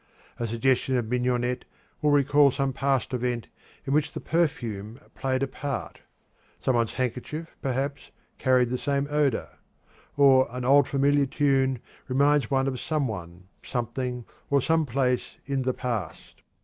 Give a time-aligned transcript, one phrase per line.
[0.39, 1.63] A suggestion of mignonette
[2.01, 3.49] will recall some past event
[3.85, 5.99] in which the perfume played a part;
[6.59, 8.09] some one's handkerchief, perhaps,
[8.39, 9.49] carried the same odor.
[10.17, 15.61] Or an old familiar tune reminds one of some one, something, or some place in
[15.61, 16.41] the past.